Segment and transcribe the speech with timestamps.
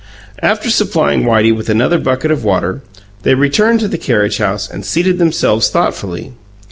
[0.41, 2.81] After supplying Whitey with another bucket of water,
[3.21, 6.33] they returned to the carriage house and seated themselves thoughtfully.